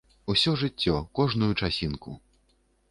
[0.33, 2.19] Усё жыццё, кожную часінку.